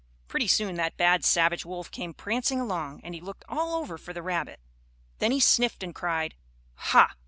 Pretty 0.27 0.47
soon 0.47 0.77
that 0.77 0.97
bad 0.97 1.23
savage 1.23 1.63
wolf 1.63 1.91
came 1.91 2.11
prancing 2.15 2.59
along, 2.59 3.01
and 3.03 3.13
he 3.13 3.21
looked 3.21 3.45
all 3.47 3.75
over 3.75 3.99
for 3.99 4.13
the 4.13 4.23
rabbit. 4.23 4.59
Then 5.19 5.29
he 5.31 5.39
sniffed 5.39 5.83
and 5.83 5.93
cried: 5.93 6.33
"Ha! 6.73 7.13